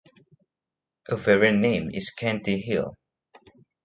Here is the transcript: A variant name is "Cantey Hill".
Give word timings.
A 1.09 1.15
variant 1.15 1.59
name 1.59 1.91
is 1.93 2.09
"Cantey 2.17 2.59
Hill". 2.59 2.95